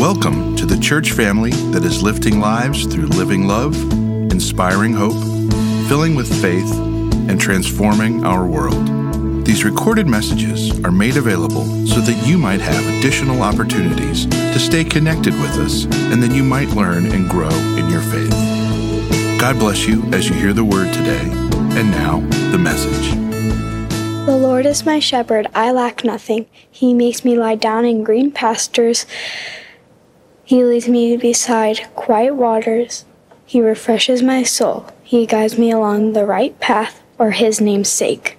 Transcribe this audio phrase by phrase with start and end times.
[0.00, 3.74] Welcome to the church family that is lifting lives through living love,
[4.30, 5.18] inspiring hope,
[5.88, 6.70] filling with faith,
[7.30, 9.46] and transforming our world.
[9.46, 14.84] These recorded messages are made available so that you might have additional opportunities to stay
[14.84, 19.40] connected with us and that you might learn and grow in your faith.
[19.40, 21.22] God bless you as you hear the word today.
[21.72, 22.20] And now,
[22.50, 23.14] the message.
[24.26, 26.44] The Lord is my shepherd, I lack nothing.
[26.70, 29.06] He makes me lie down in green pastures.
[30.46, 33.04] He leads me beside quiet waters.
[33.46, 34.86] He refreshes my soul.
[35.02, 38.38] He guides me along the right path for his name's sake.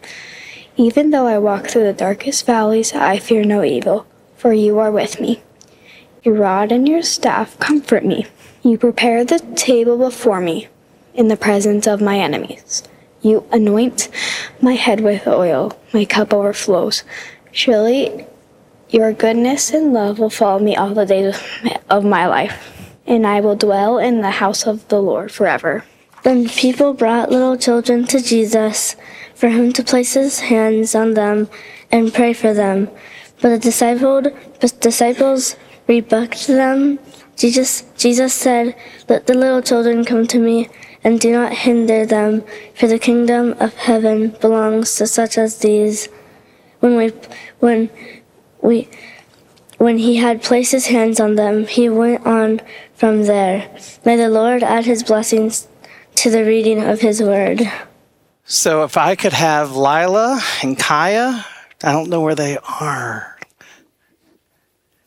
[0.77, 4.07] Even though I walk through the darkest valleys, I fear no evil,
[4.37, 5.41] for you are with me.
[6.23, 8.25] Your rod and your staff comfort me.
[8.63, 10.69] You prepare the table before me
[11.13, 12.83] in the presence of my enemies.
[13.21, 14.07] You anoint
[14.61, 17.03] my head with oil, my cup overflows.
[17.51, 18.25] Surely
[18.89, 21.37] your goodness and love will follow me all the days
[21.89, 25.83] of my life, and I will dwell in the house of the Lord forever.
[26.23, 28.95] Then people brought little children to Jesus
[29.35, 31.49] for him to place his hands on them
[31.91, 32.89] and pray for them.
[33.41, 35.55] But the disciples
[35.87, 36.99] rebuked them.
[37.35, 38.75] Jesus, Jesus said,
[39.07, 40.69] Let the little children come to me,
[41.03, 42.43] and do not hinder them,
[42.75, 46.09] for the kingdom of heaven belongs to such as these.
[46.79, 47.09] When we,
[47.59, 47.89] when
[48.61, 48.87] we,
[49.77, 52.61] when he had placed his hands on them, he went on
[52.95, 53.69] from there.
[54.03, 55.67] May the Lord add his blessings
[56.15, 57.61] to the reading of his word.
[58.43, 61.45] So if I could have Lila and Kaya,
[61.83, 63.37] I don't know where they are.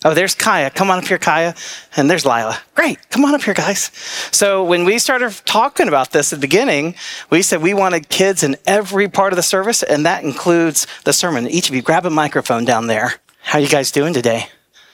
[0.03, 0.71] Oh, there's Kaya.
[0.71, 1.55] Come on up here, Kaya.
[1.97, 2.59] And there's Lila.
[2.75, 2.99] Great.
[3.11, 3.91] Come on up here, guys.
[4.31, 6.95] So when we started talking about this at the beginning,
[7.29, 11.13] we said we wanted kids in every part of the service, and that includes the
[11.13, 11.47] sermon.
[11.49, 13.15] Each of you grab a microphone down there.
[13.43, 14.47] How are you guys doing today?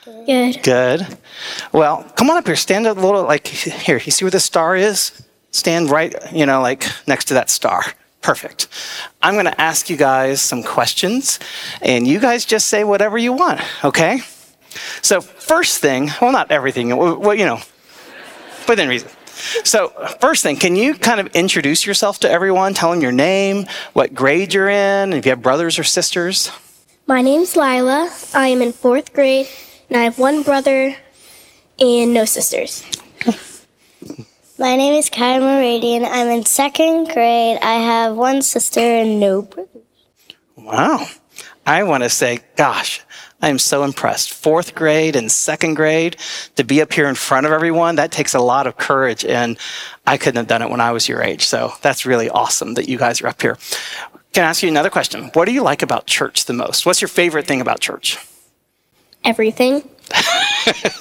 [0.04, 0.62] Good.
[0.62, 1.06] Good.
[1.72, 2.56] Well, come on up here.
[2.56, 4.00] Stand a little like here.
[4.04, 5.22] You see where the star is?
[5.50, 7.82] Stand right, you know, like next to that star.
[8.20, 8.68] Perfect.
[9.22, 11.38] I'm going to ask you guys some questions,
[11.80, 14.20] and you guys just say whatever you want, okay?
[15.00, 17.60] So, first thing, well, not everything, well, you know,
[18.68, 19.08] within reason.
[19.64, 19.88] So,
[20.20, 22.74] first thing, can you kind of introduce yourself to everyone?
[22.74, 26.50] Tell them your name, what grade you're in, if you have brothers or sisters.
[27.08, 28.10] My name's Lila.
[28.34, 29.46] I am in fourth grade,
[29.88, 30.96] and I have one brother
[31.78, 32.84] and no sisters.
[34.58, 36.04] My name is Kaya Meridian.
[36.04, 37.58] I'm in second grade.
[37.62, 39.84] I have one sister and no brothers.
[40.56, 41.06] Wow.
[41.64, 43.02] I want to say, gosh,
[43.40, 44.32] I am so impressed.
[44.32, 46.16] Fourth grade and second grade
[46.56, 49.24] to be up here in front of everyone, that takes a lot of courage.
[49.24, 49.58] And
[50.08, 51.46] I couldn't have done it when I was your age.
[51.46, 53.58] So that's really awesome that you guys are up here.
[54.36, 55.30] Can I ask you another question?
[55.32, 56.84] What do you like about church the most?
[56.84, 58.18] What's your favorite thing about church?
[59.24, 59.88] Everything.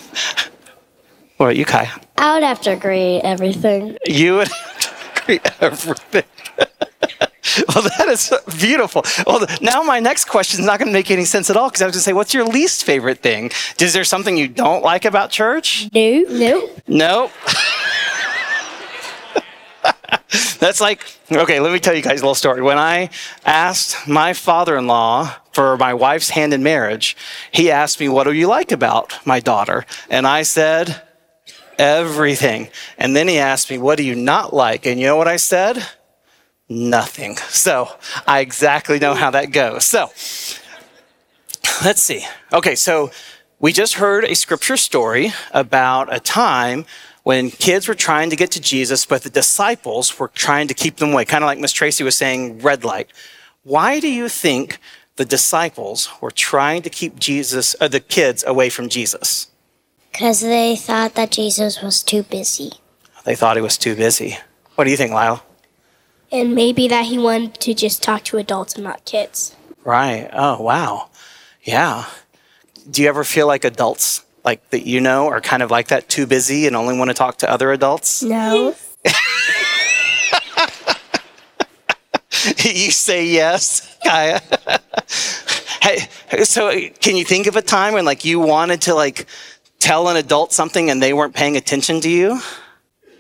[1.36, 1.92] What about you, Kai?
[2.18, 3.98] I would have to agree everything.
[4.06, 4.50] You would
[5.18, 6.24] agree everything.
[7.68, 9.04] well, that is beautiful.
[9.28, 11.82] Well, now my next question is not going to make any sense at all because
[11.82, 13.52] I was going to say, what's your least favorite thing?
[13.82, 15.90] Is there something you don't like about church?
[15.94, 16.24] No.
[16.30, 16.82] nope.
[16.88, 17.32] No.
[20.66, 22.64] That's like, okay, let me tell you guys a little story.
[22.64, 23.12] When I
[23.46, 27.16] asked my father in law for my wife's hand in marriage,
[27.52, 29.86] he asked me, What do you like about my daughter?
[30.10, 31.04] And I said,
[31.78, 32.70] Everything.
[32.98, 34.88] And then he asked me, What do you not like?
[34.88, 35.86] And you know what I said?
[36.68, 37.36] Nothing.
[37.38, 37.90] So
[38.26, 39.86] I exactly know how that goes.
[39.86, 40.08] So
[41.84, 42.26] let's see.
[42.52, 43.12] Okay, so
[43.60, 46.88] we just heard a scripture story about a time
[47.26, 50.98] when kids were trying to get to Jesus, but the disciples were trying to keep
[50.98, 53.10] them away, kind of like Miss Tracy was saying, red light.
[53.64, 54.78] Why do you think
[55.16, 59.48] the disciples were trying to keep Jesus, uh, the kids away from Jesus?
[60.12, 62.74] Because they thought that Jesus was too busy.
[63.24, 64.38] They thought he was too busy.
[64.76, 65.44] What do you think, Lyle?
[66.32, 69.56] And maybe that he wanted to just talk to adults and not kids.
[69.84, 70.30] Right.
[70.32, 71.10] Oh, wow.
[71.64, 72.06] Yeah.
[72.88, 76.08] Do you ever feel like adults, like that you know, are kind of like that,
[76.08, 78.22] too busy and only want to talk to other adults?
[78.24, 78.76] No.
[82.64, 84.40] you say yes, Kaya.
[85.82, 86.08] hey,
[86.44, 86.72] so
[87.02, 89.26] can you think of a time when like you wanted to like
[89.80, 92.40] tell an adult something and they weren't paying attention to you?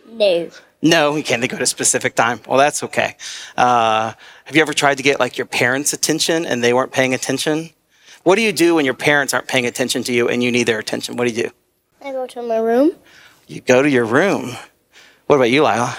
[0.07, 0.49] No.
[0.81, 2.39] No, you can't think of a specific time.
[2.47, 3.15] Well, that's okay.
[3.57, 4.13] Uh,
[4.43, 7.71] have you ever tried to get like your parents' attention and they weren't paying attention?
[8.25, 10.63] What do you do when your parents aren't paying attention to you and you need
[10.63, 11.15] their attention?
[11.15, 11.49] What do you do?
[12.01, 12.93] I go to my room.
[13.45, 14.55] You go to your room.
[15.27, 15.95] What about you, Lila?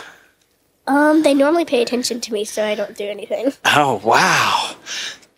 [0.88, 3.52] Um, they normally pay attention to me, so I don't do anything.
[3.64, 4.74] Oh, wow.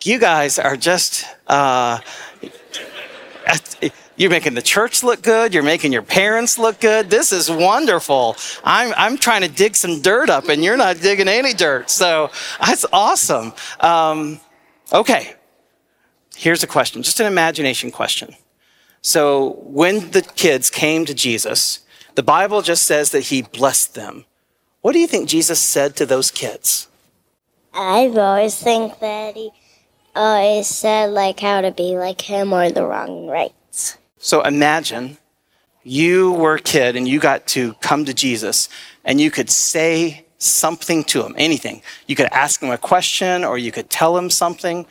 [0.03, 1.99] You guys are just, uh,
[4.15, 5.53] You're making the church look good.
[5.53, 7.11] You're making your parents look good.
[7.11, 8.35] This is wonderful.
[8.63, 11.91] I'm, I'm trying to dig some dirt up, and you're not digging any dirt.
[11.91, 13.53] So that's awesome.
[13.79, 14.39] Um,
[14.91, 15.35] okay.
[16.39, 18.33] Here's a question, just an imagination question.
[19.01, 21.79] So when the kids came to Jesus,
[22.15, 24.23] the Bible just says that he blessed them.
[24.79, 26.87] What do you think Jesus said to those kids?
[27.73, 29.51] I've always think that he
[30.15, 33.97] always said like how to be like him or the wrong rights.
[34.17, 35.17] So imagine
[35.83, 38.69] you were a kid and you got to come to Jesus
[39.03, 41.81] and you could say something to him, anything.
[42.07, 44.85] You could ask him a question or you could tell him something.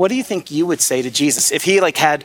[0.00, 2.24] What do you think you would say to Jesus if he like had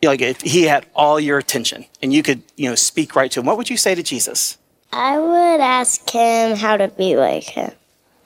[0.00, 3.16] you know, like if he had all your attention and you could, you know, speak
[3.16, 3.46] right to him?
[3.46, 4.56] What would you say to Jesus?
[4.92, 7.72] I would ask him how to be like him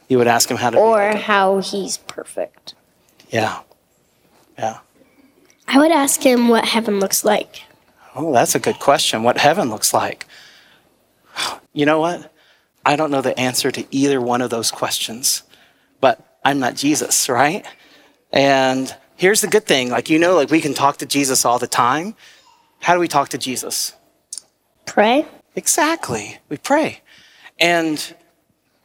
[0.08, 2.75] You would ask him how to be or like how he's perfect.
[3.31, 3.61] Yeah.
[4.58, 4.81] Yeah.
[5.67, 7.62] I would ask him what heaven looks like.
[8.14, 9.22] Oh, that's a good question.
[9.22, 10.26] What heaven looks like.
[11.72, 12.31] You know what?
[12.84, 15.44] I don't know the answer to either one of those questions,
[16.02, 17.64] but I'm not Jesus, right?
[18.36, 21.58] And here's the good thing like, you know, like we can talk to Jesus all
[21.58, 22.14] the time.
[22.80, 23.94] How do we talk to Jesus?
[24.84, 25.24] Pray?
[25.54, 26.38] Exactly.
[26.50, 27.00] We pray.
[27.58, 28.14] And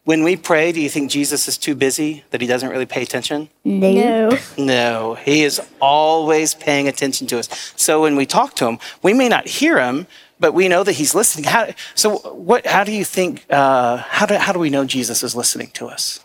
[0.06, 3.04] when we pray, do you think Jesus is too busy that he doesn't really pay
[3.04, 3.50] attention?
[3.66, 4.38] No.
[4.58, 7.74] No, he is always paying attention to us.
[7.76, 10.08] So when we talk to him, we may not hear him,
[10.40, 11.44] but we know that he's listening.
[11.44, 15.24] How, so what, how do you think, uh, how, do, how do we know Jesus
[15.24, 16.22] is listening to us?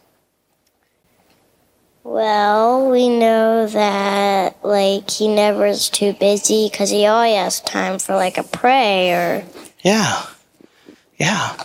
[2.06, 7.98] Well, we know that like he never is too busy because he always has time
[7.98, 9.44] for like a prayer.
[9.80, 10.24] Yeah.
[11.16, 11.64] Yeah.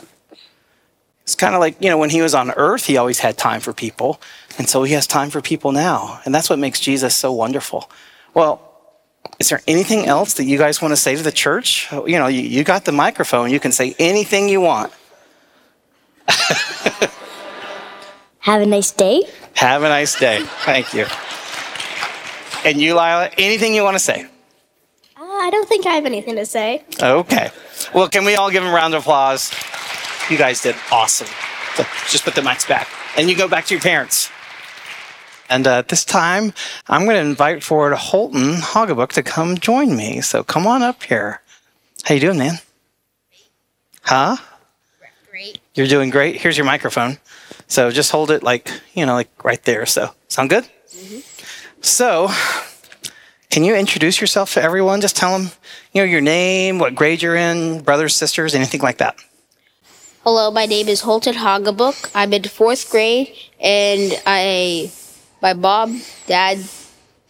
[1.21, 3.61] It's kind of like, you know, when he was on earth, he always had time
[3.61, 4.19] for people.
[4.57, 6.19] And so he has time for people now.
[6.25, 7.87] And that's what makes Jesus so wonderful.
[8.33, 8.67] Well,
[9.37, 11.87] is there anything else that you guys want to say to the church?
[11.91, 13.51] You know, you, you got the microphone.
[13.51, 14.91] You can say anything you want.
[18.41, 19.23] have a nice day.
[19.55, 20.43] Have a nice day.
[20.65, 21.05] Thank you.
[22.63, 24.25] And you, Lila, anything you want to say?
[25.17, 26.83] Uh, I don't think I have anything to say.
[27.01, 27.49] Okay.
[27.93, 29.51] Well, can we all give them a round of applause?
[30.29, 31.27] You guys did awesome.
[31.75, 32.87] So just put the mics back.
[33.17, 34.29] And you go back to your parents.
[35.49, 36.53] And uh, at this time,
[36.87, 40.21] I'm going to invite forward Holton Hoggabook to come join me.
[40.21, 41.41] So come on up here.
[42.03, 42.59] How you doing, man?
[44.03, 44.37] Huh?
[45.29, 45.59] Great.
[45.75, 46.37] You're doing great.
[46.37, 47.17] Here's your microphone.
[47.71, 49.85] So just hold it like, you know, like right there.
[49.85, 50.67] So sound good?
[51.79, 52.29] So
[53.49, 54.99] can you introduce yourself to everyone?
[54.99, 55.51] Just tell them,
[55.93, 59.15] you know, your name, what grade you're in, brothers, sisters, anything like that.
[60.25, 62.11] Hello, my name is Holton Hoggabook.
[62.13, 64.91] I'm in fourth grade, and I,
[65.41, 66.59] my mom, dad,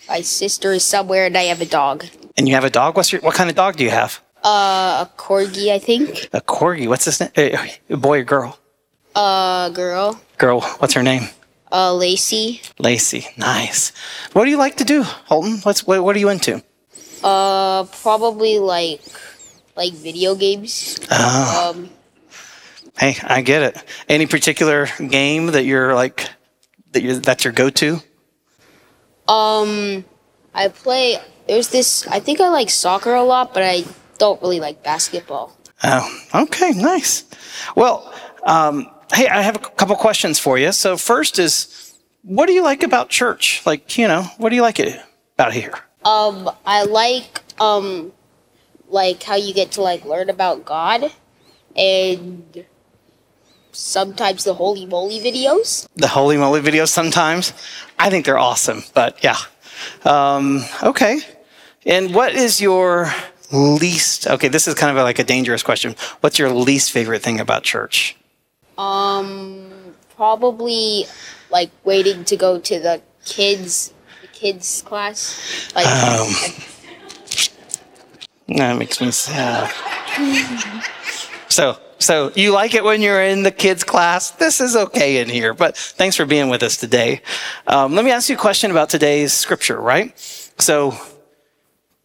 [0.09, 2.05] my sister is somewhere, and I have a dog.
[2.35, 2.97] And you have a dog.
[2.97, 3.21] What's your?
[3.21, 4.19] What kind of dog do you have?
[4.43, 6.29] Uh, a corgi, I think.
[6.33, 6.87] A corgi.
[6.87, 7.29] What's his name?
[7.37, 8.57] Uh, A boy or girl?
[9.15, 10.19] A girl.
[10.41, 10.61] Girl.
[10.79, 11.29] What's her name?
[11.71, 12.61] Uh, Lacey.
[12.79, 13.27] Lacey.
[13.37, 13.91] Nice.
[14.33, 15.59] What do you like to do, Holton?
[15.61, 16.03] What's what?
[16.03, 16.63] What are you into?
[17.23, 19.03] Uh, probably like,
[19.75, 20.99] like video games.
[21.11, 21.73] Oh.
[21.75, 21.89] Um,
[22.97, 23.83] Hey, I get it.
[24.09, 26.27] Any particular game that you're like
[26.91, 28.01] that you that's your go-to?
[29.27, 30.03] um,
[30.55, 31.19] I play.
[31.47, 32.07] There's this.
[32.07, 33.85] I think I like soccer a lot, but I
[34.17, 35.55] don't really like basketball.
[35.83, 37.25] Oh, okay, nice.
[37.75, 38.11] Well,
[38.43, 40.71] um, hey, I have a couple questions for you.
[40.71, 43.61] So first is, what do you like about church?
[43.65, 44.99] Like, you know, what do you like it
[45.35, 45.73] about here?
[46.03, 48.11] Um, I like um,
[48.89, 51.11] like how you get to like learn about God,
[51.75, 52.65] and
[53.71, 55.87] sometimes the holy moly videos.
[55.95, 57.53] The holy moly videos sometimes.
[57.99, 59.37] I think they're awesome, but yeah.
[60.03, 61.21] Um, okay.
[61.85, 63.11] And what is your
[63.51, 64.27] least?
[64.27, 65.95] Okay, this is kind of like a dangerous question.
[66.21, 68.15] What's your least favorite thing about church?
[68.81, 69.69] Um,
[70.15, 71.05] probably
[71.51, 75.71] like waiting to go to the kids the kids class.
[75.75, 76.33] Like Um,
[78.57, 79.71] That makes me sad.
[81.47, 84.31] so, so you like it when you're in the kids' class?
[84.31, 87.21] This is okay in here, but thanks for being with us today.
[87.67, 90.17] Um, let me ask you a question about today's scripture, right?
[90.59, 90.97] So,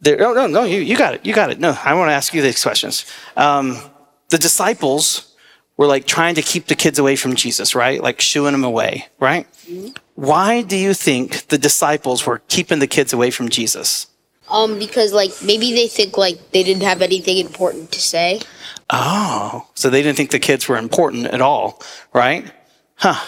[0.00, 1.58] there, no, no, no, you, you got it, you got it.
[1.58, 3.06] No, I want to ask you these questions.
[3.36, 3.80] Um,
[4.28, 5.35] the disciples
[5.76, 8.02] were like trying to keep the kids away from Jesus, right?
[8.02, 9.46] Like shooing them away, right?
[10.14, 14.06] Why do you think the disciples were keeping the kids away from Jesus?
[14.48, 18.40] um because like maybe they think like they didn't have anything important to say.
[18.90, 22.50] Oh, so they didn't think the kids were important at all, right?
[22.96, 23.20] Huh.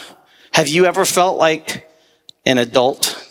[0.52, 1.90] Have you ever felt like
[2.46, 3.24] an adult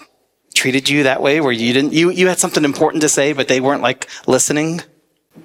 [0.54, 3.48] treated you that way where you didn't you you had something important to say but
[3.48, 4.82] they weren't like listening?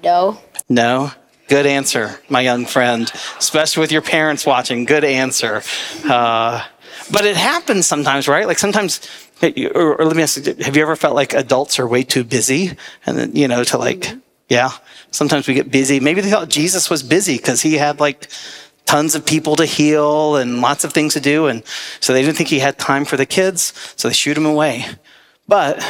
[0.03, 0.37] No.
[0.67, 1.11] No.
[1.53, 3.11] Good answer, my young friend.
[3.37, 4.85] Especially with your parents watching.
[4.85, 5.61] Good answer.
[6.03, 6.65] Uh,
[7.11, 8.47] but it happens sometimes, right?
[8.47, 9.07] Like sometimes,
[9.75, 12.23] or, or let me ask you, have you ever felt like adults are way too
[12.23, 12.75] busy?
[13.05, 14.13] And then, you know, to like,
[14.49, 14.71] yeah,
[15.11, 15.99] sometimes we get busy.
[15.99, 18.31] Maybe they thought Jesus was busy because he had like
[18.87, 21.45] tons of people to heal and lots of things to do.
[21.45, 21.61] And
[21.99, 23.73] so they didn't think he had time for the kids.
[23.95, 24.85] So they shoot him away.
[25.47, 25.83] But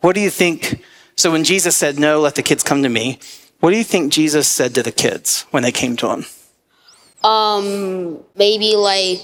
[0.00, 0.82] what do you think?
[1.14, 3.20] So when Jesus said, no, let the kids come to me,
[3.64, 6.26] what do you think Jesus said to the kids when they came to him?
[7.24, 9.20] Um, maybe like,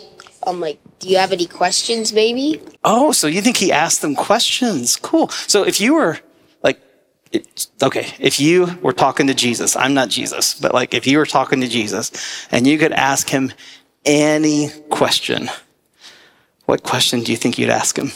[0.47, 2.59] I'm like, do you have any questions, maybe?
[2.83, 4.97] Oh, so you think he asked them questions?
[4.97, 5.29] Cool.
[5.29, 6.21] So if you were
[6.63, 6.81] like,
[7.33, 11.19] it, okay, if you were talking to Jesus, I'm not Jesus, but like if you
[11.19, 12.11] were talking to Jesus
[12.51, 13.53] and you could ask him
[14.07, 15.51] any question,
[16.65, 18.13] what question do you think you'd ask him?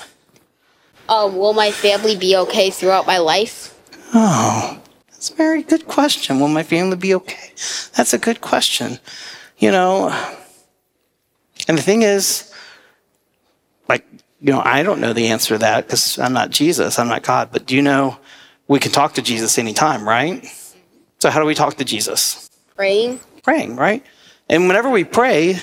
[1.07, 3.79] Um, will my family be okay throughout my life?
[4.15, 4.81] Oh,
[5.25, 6.39] that's a very good question.
[6.39, 7.49] Will my family be okay?
[7.97, 8.99] That's a good question.
[9.57, 10.09] You know,
[11.67, 12.53] and the thing is,
[13.89, 14.05] like,
[14.43, 17.23] you know, I don't know the answer to that because I'm not Jesus, I'm not
[17.23, 17.49] God.
[17.51, 18.19] But do you know
[18.69, 20.47] we can talk to Jesus anytime, right?
[21.21, 22.51] So, how do we talk to Jesus?
[22.77, 23.19] Praying.
[23.43, 24.05] Praying, right?
[24.51, 25.59] And whenever we pray,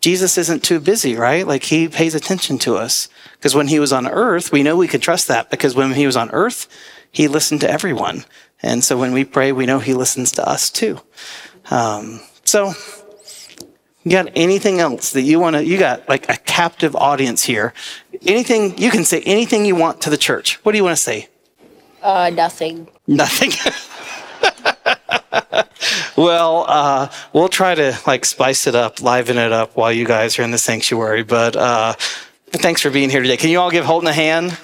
[0.00, 1.44] Jesus isn't too busy, right?
[1.44, 3.08] Like he pays attention to us.
[3.32, 6.06] Because when he was on earth, we know we could trust that because when he
[6.06, 6.68] was on earth,
[7.12, 8.24] he listened to everyone.
[8.62, 11.00] And so when we pray, we know He listens to us too.
[11.70, 12.72] Um, so,
[14.04, 15.64] you got anything else that you want to?
[15.64, 17.72] You got like a captive audience here.
[18.26, 20.56] Anything you can say anything you want to the church.
[20.64, 21.28] What do you want to say?
[22.02, 22.88] Uh, nothing.
[23.06, 23.52] Nothing.
[26.16, 30.38] well, uh, we'll try to like spice it up, liven it up while you guys
[30.38, 31.22] are in the sanctuary.
[31.22, 31.92] But uh,
[32.50, 33.36] thanks for being here today.
[33.36, 34.58] Can you all give Holton a hand?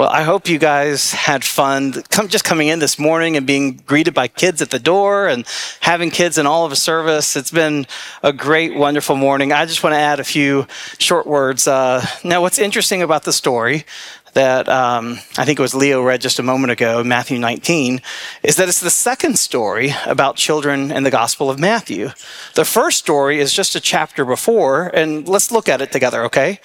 [0.00, 3.82] Well, I hope you guys had fun come, just coming in this morning and being
[3.84, 5.44] greeted by kids at the door and
[5.80, 7.36] having kids in all of a service.
[7.36, 7.86] It's been
[8.22, 9.52] a great, wonderful morning.
[9.52, 10.66] I just want to add a few
[10.96, 11.68] short words.
[11.68, 13.84] Uh, now, what's interesting about the story
[14.32, 18.00] that um, I think it was Leo read just a moment ago, Matthew 19,
[18.42, 22.08] is that it's the second story about children in the Gospel of Matthew.
[22.54, 26.58] The first story is just a chapter before, and let's look at it together, okay?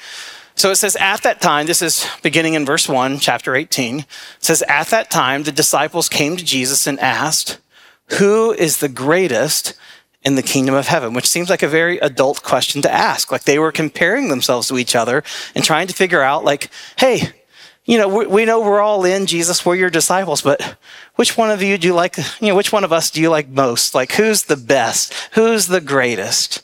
[0.56, 4.00] So it says, at that time, this is beginning in verse 1, chapter 18.
[4.00, 4.06] It
[4.40, 7.60] says, At that time, the disciples came to Jesus and asked,
[8.20, 9.74] Who is the greatest
[10.24, 11.14] in the kingdom of heaven?
[11.14, 13.34] Which seems like a very adult question to ask.
[13.34, 15.24] Like they were comparing themselves to each other
[15.56, 17.34] and trying to figure out, like, hey,
[17.84, 20.78] you know, we, we know we're all in Jesus, we're your disciples, but
[21.16, 23.30] which one of you do you like, you know, which one of us do you
[23.30, 23.94] like most?
[23.94, 25.14] Like, who's the best?
[25.34, 26.64] Who's the greatest?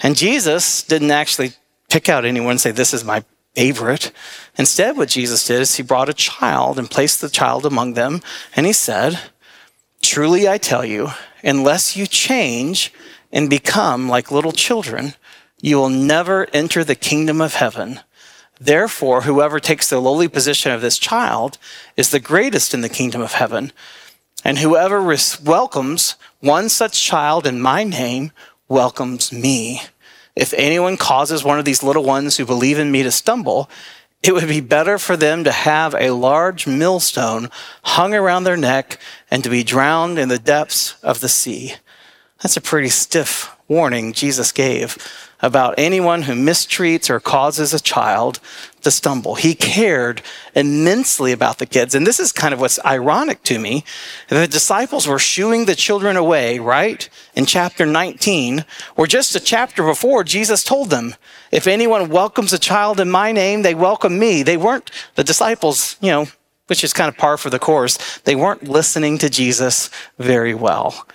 [0.00, 1.52] And Jesus didn't actually
[1.88, 4.12] pick out anyone and say, This is my favorite.
[4.56, 8.20] Instead, what Jesus did is he brought a child and placed the child among them.
[8.54, 9.18] And he said,
[10.02, 11.08] Truly I tell you,
[11.42, 12.92] unless you change
[13.32, 15.14] and become like little children,
[15.60, 18.00] you will never enter the kingdom of heaven.
[18.60, 21.58] Therefore, whoever takes the lowly position of this child
[21.96, 23.72] is the greatest in the kingdom of heaven.
[24.44, 25.02] And whoever
[25.44, 28.32] welcomes one such child in my name
[28.68, 29.82] welcomes me.
[30.38, 33.68] If anyone causes one of these little ones who believe in me to stumble,
[34.22, 37.50] it would be better for them to have a large millstone
[37.82, 39.00] hung around their neck
[39.32, 41.74] and to be drowned in the depths of the sea.
[42.42, 44.96] That's a pretty stiff warning Jesus gave
[45.40, 48.40] about anyone who mistreats or causes a child
[48.80, 49.36] to stumble.
[49.36, 50.22] He cared
[50.54, 51.94] immensely about the kids.
[51.94, 53.84] And this is kind of what's ironic to me.
[54.28, 57.08] The disciples were shooing the children away, right?
[57.34, 58.64] In chapter 19,
[58.96, 61.14] or just a chapter before, Jesus told them,
[61.52, 64.42] if anyone welcomes a child in my name, they welcome me.
[64.42, 66.26] They weren't, the disciples, you know,
[66.66, 71.06] which is kind of par for the course, they weren't listening to Jesus very well.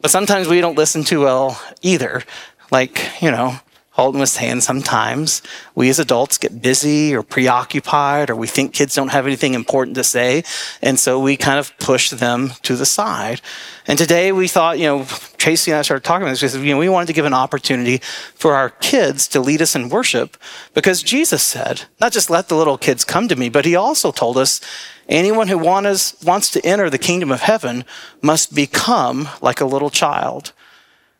[0.00, 2.22] But sometimes we don't listen too well either.
[2.70, 3.56] Like, you know,
[4.00, 5.42] Holton was saying sometimes
[5.74, 9.94] we as adults get busy or preoccupied or we think kids don't have anything important
[9.96, 10.42] to say.
[10.80, 13.42] And so we kind of push them to the side.
[13.86, 15.04] And today we thought, you know,
[15.36, 17.34] Tracy and I started talking about this because, you know, we wanted to give an
[17.34, 17.98] opportunity
[18.34, 20.38] for our kids to lead us in worship
[20.72, 24.12] because Jesus said, not just let the little kids come to me, but he also
[24.12, 24.62] told us
[25.10, 27.84] anyone who wants to enter the kingdom of heaven
[28.22, 30.54] must become like a little child.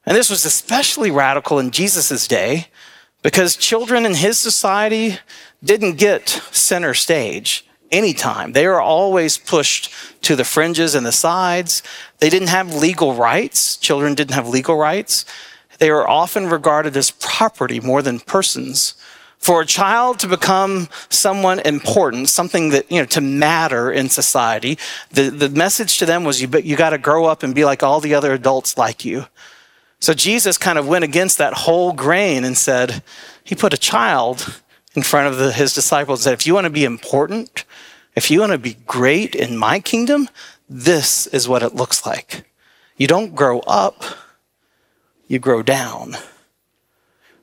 [0.07, 2.69] And this was especially radical in Jesus' day
[3.23, 5.19] because children in his society
[5.63, 8.53] didn't get center stage anytime.
[8.53, 9.93] They were always pushed
[10.23, 11.83] to the fringes and the sides.
[12.19, 13.77] They didn't have legal rights.
[13.77, 15.25] Children didn't have legal rights.
[15.79, 18.95] They were often regarded as property more than persons.
[19.39, 24.79] For a child to become someone important, something that, you know, to matter in society,
[25.11, 27.83] the, the message to them was you, you got to grow up and be like
[27.83, 29.25] all the other adults like you.
[30.01, 33.03] So Jesus kind of went against that whole grain and said,
[33.45, 34.61] he put a child
[34.95, 37.65] in front of the, his disciples and said, if you want to be important,
[38.17, 40.29] if you want to be great in my kingdom,
[40.69, 42.45] this is what it looks like.
[42.97, 44.03] You don't grow up,
[45.29, 46.17] you grow down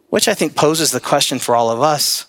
[0.09, 2.25] which I think poses the question for all of us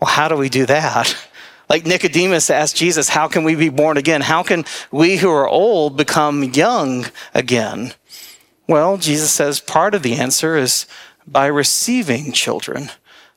[0.00, 1.16] well, how do we do that?
[1.68, 4.22] Like Nicodemus asked Jesus, How can we be born again?
[4.22, 7.92] How can we who are old become young again?
[8.70, 10.86] Well, Jesus says part of the answer is
[11.26, 12.90] by receiving children.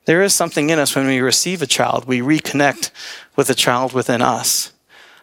[0.05, 2.91] There is something in us when we receive a child, we reconnect
[3.35, 4.73] with the child within us.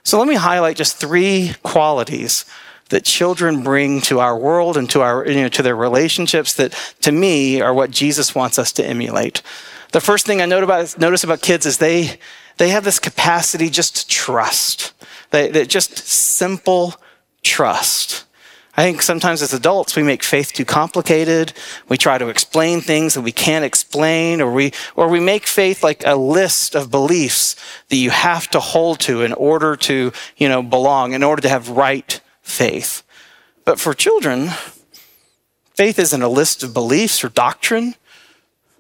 [0.03, 2.45] So let me highlight just three qualities
[2.89, 6.73] that children bring to our world and to our you know, to their relationships that
[7.03, 9.43] to me are what Jesus wants us to emulate.
[9.93, 12.19] The first thing I note about, notice about kids is they
[12.57, 14.93] they have this capacity just to trust.
[15.31, 16.97] They, they just simple
[17.45, 18.25] trust.
[18.81, 21.53] I think sometimes as adults we make faith too complicated.
[21.91, 25.85] We try to explain things that we can't explain, or we or we make faith
[25.85, 27.57] like a list of beliefs
[27.91, 31.51] that you have to hold to in order to you know belong, in order to
[31.51, 33.03] have right faith.
[33.67, 34.49] But for children,
[35.75, 37.97] faith isn't a list of beliefs or doctrine.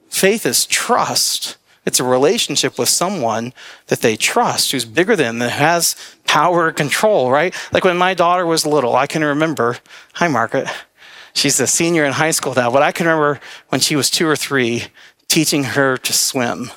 [0.09, 1.59] Faith is trust.
[1.85, 3.53] It's a relationship with someone
[3.89, 5.95] that they trust, who's bigger than them, that has
[6.31, 7.53] power control, right?
[7.73, 9.79] Like when my daughter was little, I can remember,
[10.13, 10.69] hi, Margaret.
[11.33, 14.29] She's a senior in high school now, but I can remember when she was two
[14.29, 14.85] or three
[15.27, 16.71] teaching her to swim.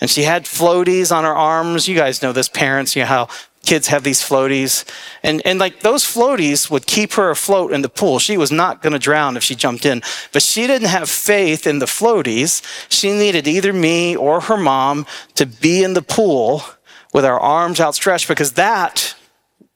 [0.00, 1.86] And she had floaties on her arms.
[1.86, 3.28] You guys know this, parents, you know how
[3.62, 4.90] kids have these floaties.
[5.22, 8.18] And, and like those floaties would keep her afloat in the pool.
[8.18, 10.00] She was not going to drown if she jumped in.
[10.32, 12.62] But she didn't have faith in the floaties.
[12.88, 15.04] She needed either me or her mom
[15.34, 16.62] to be in the pool
[17.18, 19.16] with our arms outstretched because that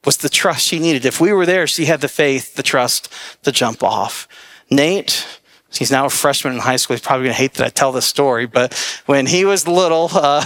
[0.05, 1.03] was the trust she needed.
[1.03, 3.11] If we were there, she had the faith, the trust
[3.43, 4.29] to jump off.
[4.71, 5.27] Nate,
[5.69, 6.95] he's now a freshman in high school.
[6.95, 8.73] He's probably going to hate that I tell this story, but
[9.07, 10.45] when he was little, uh,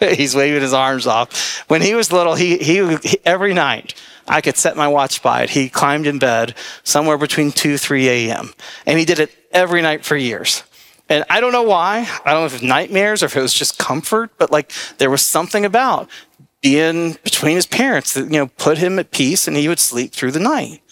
[0.16, 1.64] He's waving his arms off.
[1.68, 3.94] When he was little, he, he, he, every night
[4.26, 5.50] I could set my watch by it.
[5.50, 8.54] He climbed in bed somewhere between 2, 3 a.m.
[8.86, 10.62] And he did it every night for years.
[11.10, 12.08] And I don't know why.
[12.24, 14.72] I don't know if it was nightmares or if it was just comfort, but like
[14.98, 16.08] there was something about
[16.60, 20.12] being between his parents that, you know, put him at peace and he would sleep
[20.12, 20.82] through the night.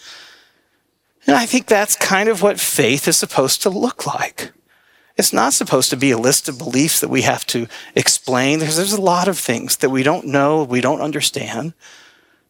[1.25, 4.51] And I think that's kind of what faith is supposed to look like.
[5.15, 8.75] It's not supposed to be a list of beliefs that we have to explain because
[8.75, 11.73] there's a lot of things that we don't know, we don't understand.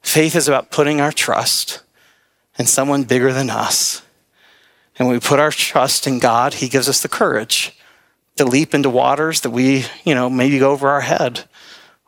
[0.02, 1.84] Faith is about putting our trust
[2.58, 4.02] in someone bigger than us.
[5.00, 7.76] And we put our trust in God, He gives us the courage
[8.36, 11.46] to leap into waters that we, you know, maybe go over our head.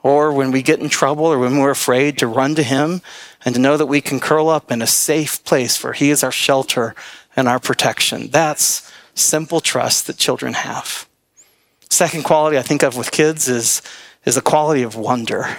[0.03, 3.01] Or when we get in trouble or when we're afraid to run to Him
[3.45, 6.23] and to know that we can curl up in a safe place for He is
[6.23, 6.93] our shelter
[7.35, 8.27] and our protection.
[8.27, 11.07] That's simple trust that children have.
[11.89, 13.81] Second quality I think of with kids is,
[14.25, 15.57] is the quality of wonder.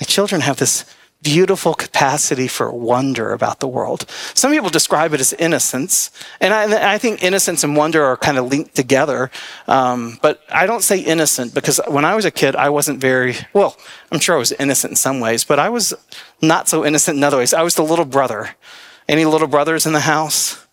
[0.00, 0.84] Like children have this
[1.26, 4.08] beautiful capacity for wonder about the world.
[4.32, 8.38] Some people describe it as innocence, and I, I think innocence and wonder are kind
[8.38, 9.32] of linked together.
[9.66, 13.34] Um, but I don't say innocent because when I was a kid, I wasn't very
[13.52, 13.76] well.
[14.12, 15.92] I'm sure I was innocent in some ways, but I was
[16.40, 17.52] not so innocent in other ways.
[17.52, 18.50] I was the little brother.
[19.08, 20.64] Any little brothers in the house?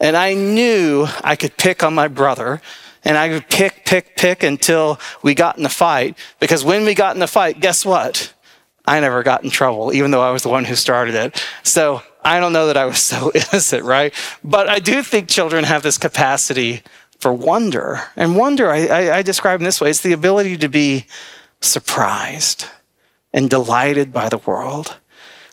[0.00, 2.62] And I knew I could pick on my brother
[3.04, 6.16] and I would pick, pick, pick until we got in a fight.
[6.38, 8.32] Because when we got in a fight, guess what?
[8.90, 11.46] I never got in trouble, even though I was the one who started it.
[11.62, 14.12] So I don't know that I was so innocent, right?
[14.42, 16.82] But I do think children have this capacity
[17.20, 18.00] for wonder.
[18.16, 21.06] And wonder, I, I, I describe in this way it's the ability to be
[21.60, 22.64] surprised
[23.32, 24.96] and delighted by the world.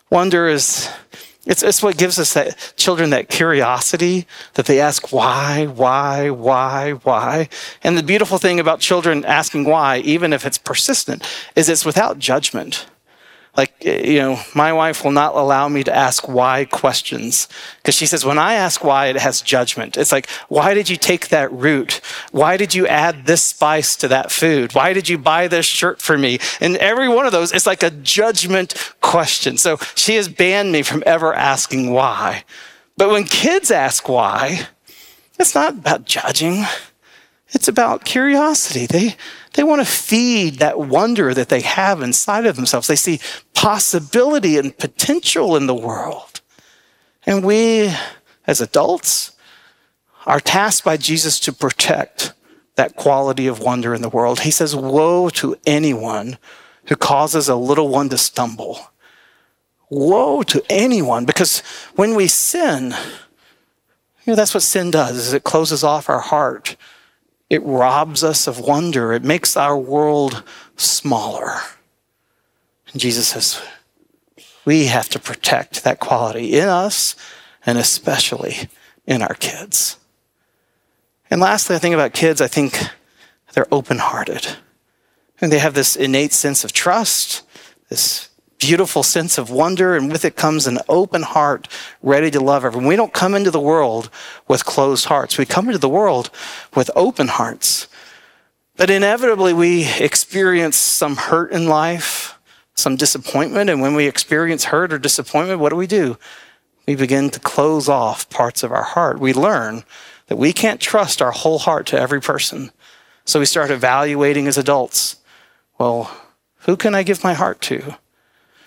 [0.10, 0.90] Wonder is
[1.46, 6.94] it's, it's what gives us that children that curiosity that they ask why, why, why,
[7.04, 7.50] why.
[7.84, 11.24] And the beautiful thing about children asking why, even if it's persistent,
[11.56, 12.88] is it's without judgment.
[13.58, 17.96] Like, eh, you know, my wife will not allow me to ask why questions because
[17.96, 19.98] she says, when I ask why, it has judgment.
[19.98, 22.00] It's like, why did you take that route?
[22.32, 24.76] Why did you add this spice to that food?
[24.76, 26.38] Why did you buy this shirt for me?
[26.62, 29.58] And every one of those is like a judgment question.
[29.58, 32.44] So she has banned me from ever asking why.
[32.96, 34.68] But when kids ask why,
[35.40, 36.66] it's not about judging.
[37.52, 38.86] It's about curiosity.
[38.86, 39.16] They,
[39.54, 42.88] they want to feed that wonder that they have inside of themselves.
[42.88, 43.20] They see
[43.54, 46.42] possibility and potential in the world.
[47.26, 47.94] And we,
[48.46, 49.36] as adults,
[50.26, 52.34] are tasked by Jesus to protect
[52.76, 54.42] that quality of wonder in the world.
[54.42, 56.38] He says, Woe to anyone
[56.86, 58.92] who causes a little one to stumble.
[59.90, 61.62] Woe to anyone, because
[61.96, 62.94] when we sin,
[64.26, 66.76] you know, that's what sin does, is it closes off our heart.
[67.50, 69.14] It robs us of wonder.
[69.14, 70.44] It makes our world
[70.76, 71.60] smaller.
[72.92, 73.62] And Jesus says,
[74.66, 77.16] we have to protect that quality in us
[77.66, 78.70] and especially
[79.06, 79.98] in our kids.
[81.30, 82.78] And lastly, I think about kids, I think
[83.54, 84.48] they're open hearted.
[85.40, 87.44] And they have this innate sense of trust,
[87.90, 88.27] this
[88.60, 91.68] beautiful sense of wonder, and with it comes an open heart
[92.02, 92.88] ready to love everyone.
[92.88, 94.10] We don't come into the world
[94.48, 96.30] with closed hearts, we come into the world
[96.76, 97.88] with open hearts.
[98.76, 102.38] But inevitably, we experience some hurt in life,
[102.76, 103.72] some disappointment.
[103.72, 106.20] And when we experience hurt or disappointment, what do we do?
[106.88, 109.18] We begin to close off parts of our heart.
[109.18, 109.84] We learn
[110.28, 112.72] that we can't trust our whole heart to every person.
[113.26, 115.18] So we start evaluating as adults
[115.78, 116.12] well,
[116.62, 117.98] who can I give my heart to?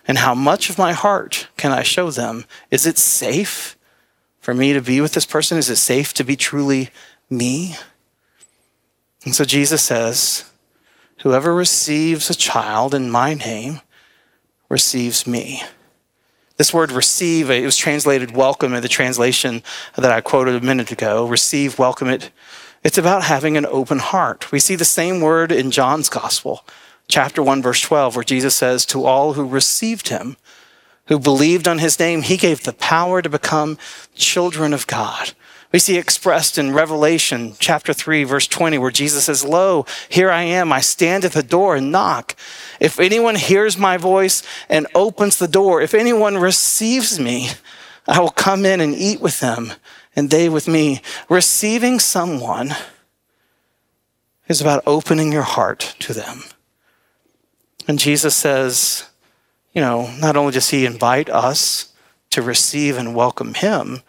[0.07, 2.45] And how much of my heart can I show them?
[2.71, 3.77] Is it safe
[4.41, 5.59] for me to be with this person?
[5.59, 6.91] Is it safe to be truly
[7.29, 7.77] me?
[9.25, 10.51] And so Jesus says,
[11.23, 13.81] Whoever receives a child in my name
[14.71, 15.63] receives me.
[16.57, 19.63] This word receive, it was translated welcome in the translation
[19.97, 21.27] that I quoted a minute ago.
[21.27, 22.31] Receive, welcome it.
[22.83, 24.51] It's about having an open heart.
[24.51, 26.65] We see the same word in John's gospel,
[27.11, 30.37] chapter 1, verse 12, where Jesus says, To all who received him,
[31.07, 33.79] who believed on his name, he gave the power to become
[34.15, 35.33] children of God.
[35.73, 40.43] We see expressed in Revelation chapter 3, verse 20, where Jesus says, Lo, here I
[40.43, 40.73] am.
[40.73, 42.35] I stand at the door and knock.
[42.81, 47.51] If anyone hears my voice and opens the door, if anyone receives me,
[48.09, 49.73] I will come in and eat with them
[50.17, 51.03] and they with me.
[51.29, 52.75] Receiving someone
[54.49, 56.43] is about opening your heart to them.
[57.89, 59.09] And Jesus says,
[59.73, 61.93] you know, not only does he invite us
[62.31, 64.03] to receive and welcome him,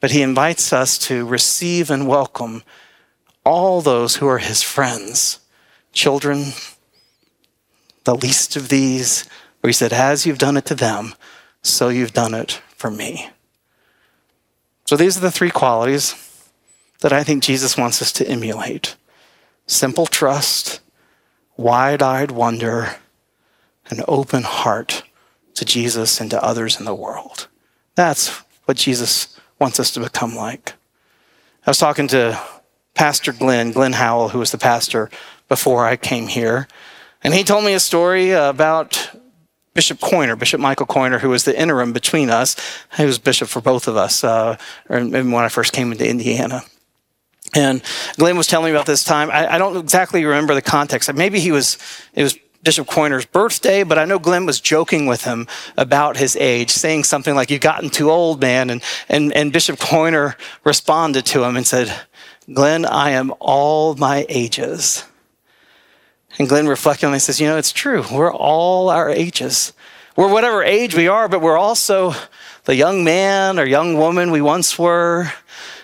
[0.00, 2.62] but he invites us to receive and welcome
[3.44, 5.40] all those who are his friends,
[5.92, 6.52] children,
[8.04, 9.28] the least of these,
[9.60, 11.14] where he said, As you've done it to them,
[11.62, 13.30] so you've done it for me.
[14.86, 16.14] So these are the three qualities
[17.00, 18.96] that I think Jesus wants us to emulate
[19.66, 20.80] simple trust,
[21.62, 22.96] wide eyed wonder,
[23.88, 25.04] an open heart
[25.54, 27.48] to Jesus and to others in the world.
[27.94, 28.28] That's
[28.64, 30.74] what Jesus wants us to become like.
[31.66, 32.40] I was talking to
[32.94, 35.10] Pastor Glenn, Glenn Howell, who was the pastor
[35.48, 36.66] before I came here,
[37.22, 39.10] and he told me a story about
[39.74, 42.56] Bishop Coyner, Bishop Michael Coyner, who was the interim between us.
[42.96, 44.56] He was bishop for both of us uh,
[44.88, 46.62] when I first came into Indiana.
[47.54, 47.82] And
[48.16, 49.30] Glenn was telling me about this time.
[49.30, 51.12] I, I, don't exactly remember the context.
[51.12, 51.76] Maybe he was,
[52.14, 56.34] it was Bishop Coyner's birthday, but I know Glenn was joking with him about his
[56.36, 58.70] age, saying something like, You've gotten too old, man.
[58.70, 61.92] And, and, and Bishop Coyner responded to him and said,
[62.52, 65.04] Glenn, I am all my ages.
[66.38, 68.04] And Glenn reflected on it and says, You know, it's true.
[68.10, 69.72] We're all our ages.
[70.16, 72.14] We're whatever age we are, but we're also
[72.64, 75.32] the young man or young woman we once were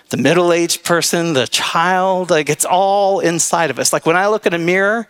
[0.09, 3.93] the middle aged person, the child, like it's all inside of us.
[3.93, 5.07] Like when I look in a mirror,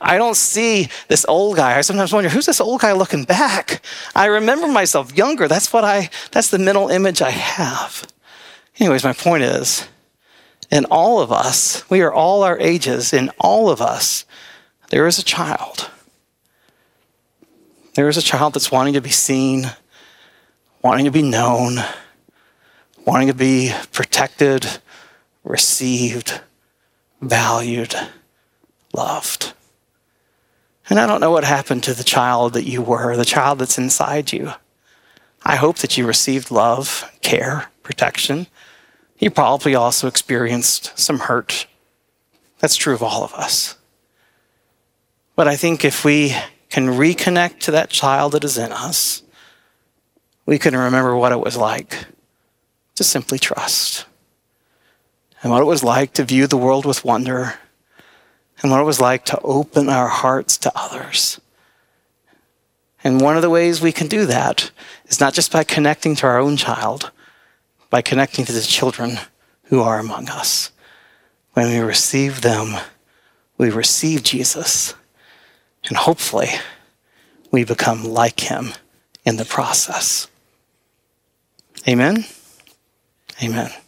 [0.00, 1.78] I don't see this old guy.
[1.78, 3.82] I sometimes wonder, who's this old guy looking back?
[4.14, 5.48] I remember myself younger.
[5.48, 8.06] That's what I, that's the mental image I have.
[8.78, 9.88] Anyways, my point is,
[10.70, 14.24] in all of us, we are all our ages, in all of us,
[14.88, 15.90] there is a child.
[17.94, 19.70] There is a child that's wanting to be seen,
[20.82, 21.76] wanting to be known
[23.04, 24.66] wanting to be protected,
[25.44, 26.40] received,
[27.20, 27.94] valued,
[28.92, 29.52] loved.
[30.88, 33.78] And I don't know what happened to the child that you were, the child that's
[33.78, 34.52] inside you.
[35.44, 38.46] I hope that you received love, care, protection.
[39.18, 41.66] You probably also experienced some hurt.
[42.58, 43.76] That's true of all of us.
[45.34, 46.36] But I think if we
[46.68, 49.22] can reconnect to that child that is in us,
[50.46, 52.06] we can remember what it was like
[53.02, 54.06] to simply trust.
[55.42, 57.54] And what it was like to view the world with wonder,
[58.60, 61.40] and what it was like to open our hearts to others.
[63.02, 64.70] And one of the ways we can do that
[65.06, 67.10] is not just by connecting to our own child,
[67.90, 69.18] by connecting to the children
[69.64, 70.70] who are among us.
[71.54, 72.80] When we receive them,
[73.58, 74.94] we receive Jesus,
[75.88, 76.50] and hopefully
[77.50, 78.72] we become like him
[79.24, 80.28] in the process.
[81.88, 82.24] Amen.
[83.40, 83.81] Amen.